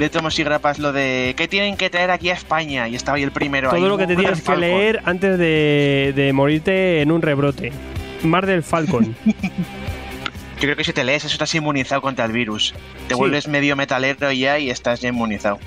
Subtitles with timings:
[0.00, 2.88] de tomos y grapas lo de ¿qué tienen que traer aquí a España?
[2.88, 3.70] Y estaba ahí el primero.
[3.70, 7.70] Todo lo que te tienes que leer antes de, de, morirte en un rebrote.
[8.22, 9.14] Mar del Falcon.
[9.24, 9.32] Yo
[10.58, 12.74] creo que si te lees eso estás inmunizado contra el virus.
[13.08, 15.58] Te vuelves medio metalero ya y estás ya inmunizado.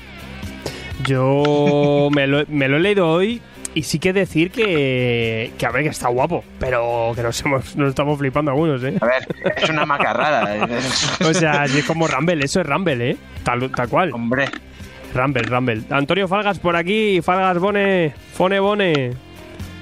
[1.05, 3.41] Yo me lo, me lo he leído hoy
[3.75, 7.75] y sí que decir que, que a ver, que está guapo, pero que nos, hemos,
[7.75, 8.95] nos estamos flipando algunos, ¿eh?
[9.01, 10.67] A ver, es una macarrada.
[11.25, 13.17] o sea, es como Rumble, eso es Rumble, ¿eh?
[13.43, 14.11] Tal, tal cual.
[14.13, 14.49] Hombre.
[15.13, 15.81] Rumble, Rumble.
[15.89, 19.13] Antonio Falgas por aquí, Falgas Bone, Fone Bone.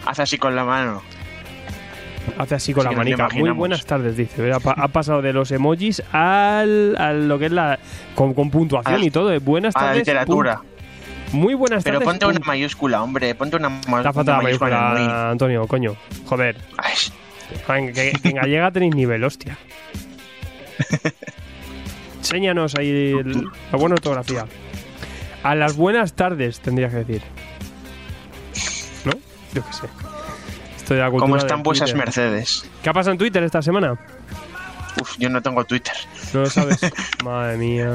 [0.06, 1.02] Hace así con la mano.
[2.38, 3.30] Hace así con la manica.
[3.34, 4.52] Muy buenas tardes, dice.
[4.52, 7.80] Ha, pasado de los emojis al, al, lo que es la.
[8.16, 9.32] con, puntuación y todo.
[9.32, 9.40] ¿eh?
[9.40, 9.90] Buenas tardes.
[9.90, 10.62] A la literatura.
[11.32, 12.00] Muy buenas tardes.
[12.00, 13.34] Pero ponte una mayúscula, hombre.
[13.36, 15.30] Ponte una, una mayúscula.
[15.32, 15.96] Antonio, coño.
[16.26, 16.58] Joder.
[17.68, 19.58] Que, en gallega tenéis nivel, hostia.
[22.18, 23.14] Enséñanos ahí
[23.72, 24.46] la buena ortografía.
[25.44, 27.22] A las buenas tardes, tendría que decir.
[29.06, 29.12] ¿No?
[29.54, 29.88] Yo qué sé.
[30.78, 32.70] Estoy de ¿Cómo están vuestras Mercedes?
[32.84, 33.98] ¿Qué ha pasado en Twitter esta semana?
[35.02, 35.94] Uf, yo no tengo Twitter.
[36.34, 36.80] No lo sabes.
[37.24, 37.90] Madre mía.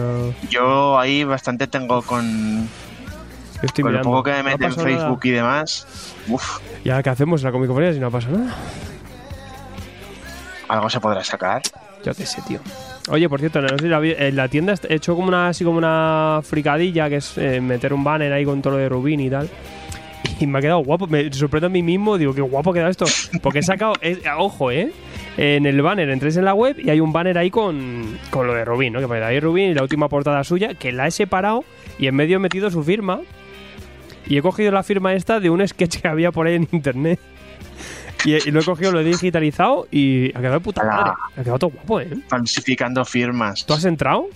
[0.50, 2.68] Yo ahí bastante tengo con
[3.66, 4.10] estoy Con mirando.
[4.10, 5.86] lo poco que me mete en Facebook y demás.
[6.28, 6.58] Uf.
[6.84, 8.54] ¿Y ahora qué hacemos en la comicofonía si no pasa nada?
[10.68, 11.62] Algo se podrá sacar.
[12.04, 12.60] Yo qué sé, tío.
[13.08, 17.16] Oye, por cierto, en la tienda he hecho como una, así como una fricadilla, que
[17.16, 19.48] es eh, meter un banner ahí con todo lo de Rubín y tal.
[20.38, 21.06] Y me ha quedado guapo.
[21.06, 22.18] Me sorprendo a mí mismo.
[22.18, 23.06] Digo, qué guapo ha quedado esto.
[23.42, 23.94] Porque he sacado,
[24.38, 24.92] ojo, ¿eh?
[25.38, 28.52] En el banner entréis en la web y hay un banner ahí con, con lo
[28.52, 29.00] de Rubín, ¿no?
[29.00, 31.64] Que pone ahí Rubín y la última portada suya, que la he separado
[31.98, 33.20] y en medio he metido su firma
[34.26, 37.20] y he cogido la firma esta de un sketch que había por ahí en internet.
[38.24, 41.12] Y, lo he cogido, lo he digitalizado y ha quedado de puta madre.
[41.36, 42.10] Ha quedado todo guapo, ¿eh?
[42.28, 43.64] Falsificando firmas.
[43.64, 44.26] ¿Tú has entrado?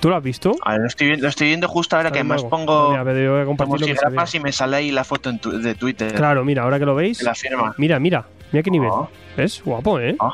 [0.00, 0.56] ¿Tú lo has visto?
[0.64, 2.90] A ver, lo estoy, lo estoy viendo justo ahora que más pongo.
[2.90, 3.96] Mira, voy a compartir
[4.34, 6.12] y me sale ahí la foto de Twitter.
[6.14, 7.22] Claro, mira, ahora que lo veis.
[7.22, 7.72] La firma.
[7.78, 8.26] Mira, mira.
[8.50, 8.90] Mira qué nivel.
[8.90, 9.08] Oh.
[9.36, 9.62] ¿Ves?
[9.64, 10.16] Guapo, ¿eh?
[10.18, 10.32] Oh.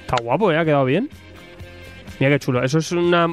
[0.00, 0.56] Está guapo, ¿eh?
[0.56, 1.10] Ha quedado bien.
[2.18, 2.64] Mira qué chulo.
[2.64, 3.28] Eso es una.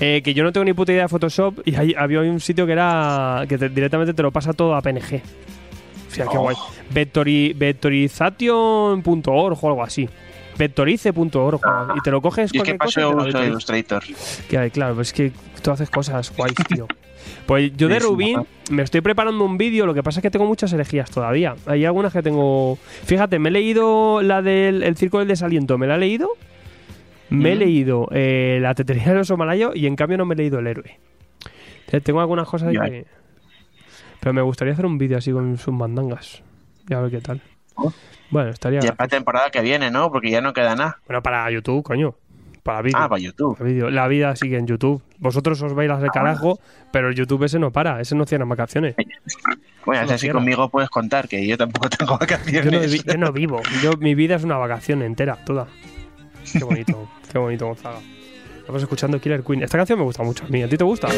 [0.00, 2.72] Eh, que yo no tengo ni puta idea de Photoshop y había un sitio que
[2.72, 5.20] era que directamente te lo pasa todo a PNG.
[6.08, 6.42] O sea, qué oh.
[6.42, 6.56] guay.
[6.90, 10.08] vectorization.org o algo así.
[10.56, 11.60] Vectorice.org
[11.96, 14.02] y te lo coges ¿Y qué pasó yo uso Illustrator?
[14.48, 15.30] Que, claro, es que
[15.62, 16.88] tú haces cosas guay, tío.
[17.46, 20.46] Pues yo de Rubin me estoy preparando un vídeo, lo que pasa es que tengo
[20.46, 21.56] muchas herejías todavía.
[21.66, 22.78] Hay algunas que tengo...
[23.04, 26.30] Fíjate, me he leído la del el Circo del Desaliento, ¿me la he leído?
[27.30, 30.38] Me he leído eh, La tetería de los malayos y en cambio no me he
[30.38, 30.98] leído El héroe.
[32.02, 33.06] tengo algunas cosas que...
[34.20, 36.42] Pero me gustaría hacer un vídeo así con sus mandangas.
[36.88, 37.40] Y a ver qué tal.
[37.76, 37.92] Oh.
[38.30, 38.80] Bueno, estaría...
[38.80, 40.10] Ya para temporada que viene, ¿no?
[40.10, 40.98] Porque ya no queda nada.
[41.06, 42.16] Bueno, para YouTube, coño.
[42.62, 42.98] Para vídeo.
[43.00, 43.58] Ah, para YouTube.
[43.90, 45.02] La vida sigue en YouTube.
[45.18, 46.12] Vosotros os vais a hacer ah.
[46.12, 46.58] carajo,
[46.92, 48.00] pero el YouTube ese no para.
[48.00, 48.94] Ese no cierra vacaciones.
[49.86, 53.04] Bueno, así conmigo puedes contar que yo tampoco tengo vacaciones.
[53.04, 53.62] Yo no, vivo.
[53.82, 55.66] Yo, mi vida es una vacación entera, toda.
[56.52, 57.08] Qué bonito.
[57.30, 58.00] Qué bonito, Gonzaga.
[58.58, 59.62] Estamos escuchando Killer Queen.
[59.62, 60.62] Esta canción me gusta mucho a mí.
[60.62, 61.08] ¿A ti te gusta?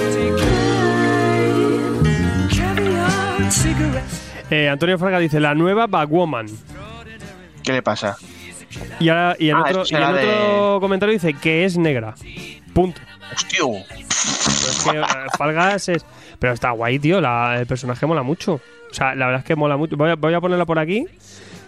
[4.50, 6.46] Eh, Antonio Fraga dice, la nueva Bagwoman.
[7.62, 8.16] ¿Qué le pasa?
[8.98, 12.14] Y, ahora, y en ah, otro, y en otro comentario dice que es negra.
[12.72, 13.00] Punto.
[13.32, 13.64] Hostia.
[13.68, 15.02] es que eh,
[15.36, 16.04] Falgas es...
[16.38, 17.18] Pero está guay, tío.
[17.18, 18.54] el personaje mola mucho.
[18.54, 19.96] O sea, la verdad es que mola mucho.
[19.96, 21.06] Voy a, voy a ponerla por aquí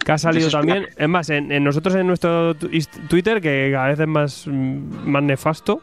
[0.05, 0.89] que ha salido también.
[0.97, 5.81] Es más, en, nosotros en nuestro Twitter, que cada vez es más, más nefasto,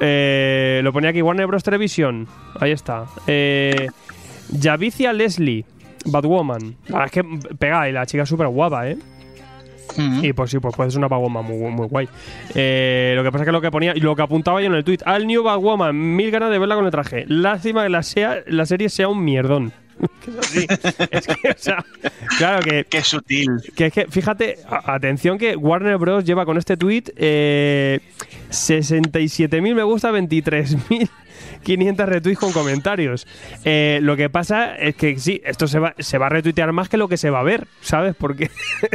[0.00, 1.62] eh, lo ponía aquí Warner Bros.
[1.62, 2.26] Television.
[2.60, 3.06] Ahí está.
[3.26, 3.88] Eh,
[4.60, 5.64] Javicia Leslie,
[6.06, 6.76] Batwoman.
[6.88, 8.98] La verdad es que pega y la chica es súper guapa, ¿eh?
[9.96, 12.08] Y pues sí, pues puede ser una Batwoman muy, muy guay.
[12.54, 14.74] Eh, lo que pasa es que lo que ponía, y lo que apuntaba yo en
[14.74, 17.24] el tweet, al New Batwoman, mil ganas de verla con el traje.
[17.28, 19.72] Lástima que la, sea, la serie sea un mierdón.
[21.10, 21.84] es que, o sea,
[22.38, 22.84] claro que.
[22.84, 23.50] Qué sutil.
[23.74, 26.24] Que es que, fíjate, atención que Warner Bros.
[26.24, 28.00] lleva con este tweet eh,
[28.50, 33.26] 67.000 me gusta, 23.500 retweets con comentarios.
[33.64, 36.88] Eh, lo que pasa es que sí, esto se va, se va a retuitear más
[36.88, 38.14] que lo que se va a ver, ¿sabes?
[38.16, 38.50] Porque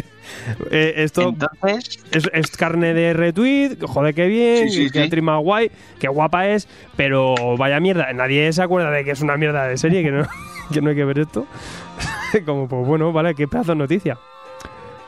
[0.72, 5.20] eh, esto Entonces, es, es carne de retweet, joder, qué bien, Sí, sí, qué sí.
[5.20, 9.68] guay, qué guapa es, pero vaya mierda, nadie se acuerda de que es una mierda
[9.68, 10.28] de serie, que no,
[10.74, 11.46] que no hay que ver esto.
[12.46, 14.18] Como, pues bueno, vale, qué pedazo de noticia.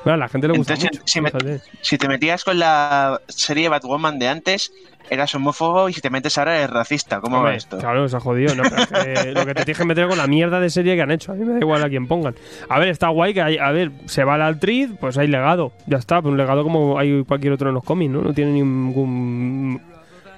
[0.06, 1.12] Bueno, a la gente le gusta Entonces, mucho.
[1.12, 1.62] si me- fíjate.
[1.82, 4.72] si te metías con la serie Batwoman de antes,
[5.10, 7.20] eras homófobo y si te metes ahora eres racista.
[7.20, 7.78] ¿Cómo Hombre, va esto?
[7.80, 8.56] Claro, se ha jodido.
[8.56, 10.96] No, pero es que lo que te tienes que meter con la mierda de serie
[10.96, 11.34] que han hecho.
[11.34, 12.34] A mí me da igual a quien pongan.
[12.70, 15.74] A ver, está guay que hay, a ver, se va la actriz, pues hay legado.
[15.86, 18.22] Ya está, pues un legado como hay cualquier otro en los cómics, ¿no?
[18.22, 19.82] No tiene ningún.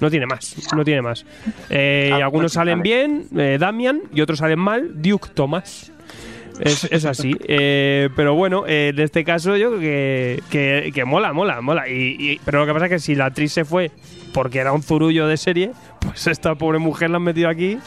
[0.01, 1.25] No tiene más, no tiene más.
[1.69, 5.91] Eh, Ah, algunos salen bien, eh, Damian, y otros salen mal, Duke Thomas.
[6.59, 7.35] Es, es así.
[7.47, 11.87] Eh, pero bueno, eh, en este caso yo creo que, que, que mola, mola, mola.
[11.87, 13.91] Y, y- pero lo que pasa es que si la actriz se fue
[14.33, 17.77] porque era un zurullo de serie, pues esta pobre mujer la han metido aquí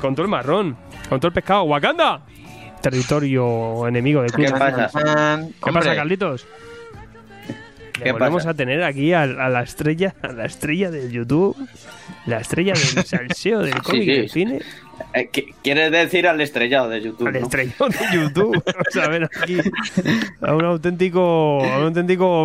[0.00, 0.76] con todo el marrón,
[1.08, 1.62] con todo el pescado.
[1.64, 2.20] ¡Wakanda!
[2.82, 4.58] Territorio enemigo de ¿Qué Club.
[4.58, 4.90] pasa?
[5.64, 6.46] ¿Qué pasa, Carlitos?
[8.02, 8.50] ¿Qué volvemos pasa?
[8.50, 11.56] a tener aquí a, a la estrella, a la estrella del YouTube,
[12.26, 14.12] la estrella del salseo del cómic y sí.
[14.16, 14.60] del cine.
[15.12, 17.26] Eh, ¿qué- ¿Quieres decir al estrellado de YouTube?
[17.26, 17.38] Al no?
[17.40, 18.62] estrellón de YouTube.
[18.74, 19.58] Vamos a ver aquí
[20.40, 22.44] a un auténtico, a un auténtico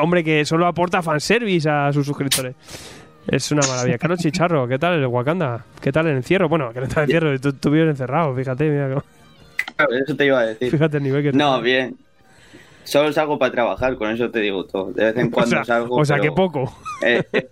[0.00, 2.54] hombre que solo aporta fanservice a sus suscriptores.
[3.26, 3.98] Es una maravilla.
[3.98, 5.64] Carlos Chicharro, ¿qué tal el Wakanda?
[5.80, 6.48] ¿Qué tal el encierro?
[6.48, 9.04] Bueno, que no está el encierro, tú, tú vives encerrado, fíjate, mira, cómo-
[10.04, 10.70] Eso te iba a decir.
[10.70, 11.96] fíjate el nivel que No, bien.
[12.84, 14.92] Solo salgo para trabajar, con eso te digo todo.
[14.92, 15.96] De vez en O cuando sea, salgo.
[15.96, 16.76] o sea pero, que poco.
[17.04, 17.46] eh, eh,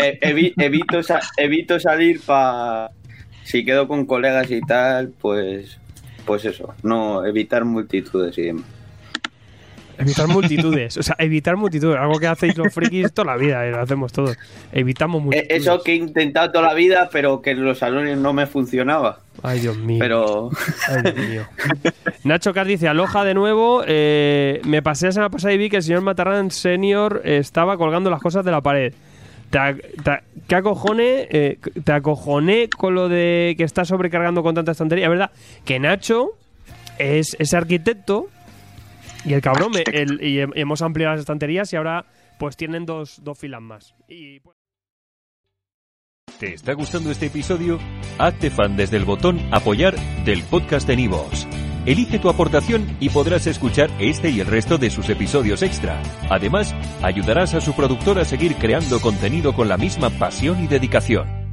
[0.00, 2.90] eh, evi- evito, sa- evito salir para.
[3.44, 5.78] Si quedo con colegas y tal, pues.
[6.24, 6.74] Pues eso.
[6.82, 8.64] No, evitar multitudes y demás.
[9.98, 10.96] Evitar multitudes.
[10.96, 11.98] O sea, evitar multitudes.
[11.98, 14.36] Algo que hacéis los frikis toda la vida, y lo hacemos todos.
[14.72, 15.62] Evitamos Eh, multitudes.
[15.62, 19.20] Eso que he intentado toda la vida, pero que en los salones no me funcionaba.
[19.42, 19.98] Ay, Dios mío.
[20.00, 20.50] Pero.
[20.88, 21.42] Ay, Dios mío.
[22.24, 23.82] Nacho Car dice, aloja de nuevo.
[23.86, 28.10] eh, me pasé la semana pasada y vi que el señor Matarrán Senior estaba colgando
[28.10, 28.94] las cosas de la pared.
[29.50, 29.58] Te,
[30.02, 31.28] te, ¿Qué acojoné?
[31.30, 35.04] eh, te acojoné con lo de que está sobrecargando con tanta estantería.
[35.06, 35.30] Es verdad
[35.64, 36.30] que Nacho
[36.98, 38.28] es, es arquitecto
[39.24, 42.06] y el cabrón, me- el- y hem- hemos ampliado las estanterías y ahora
[42.38, 43.94] pues tienen dos, dos filas más.
[44.08, 44.56] Y, pues,
[46.38, 47.78] ¿Te está gustando este episodio?
[48.18, 49.94] Hazte fan desde el botón Apoyar
[50.24, 51.46] del podcast de Nivos.
[51.86, 56.02] Elige tu aportación y podrás escuchar este y el resto de sus episodios extra.
[56.30, 61.43] Además, ayudarás a su productor a seguir creando contenido con la misma pasión y dedicación.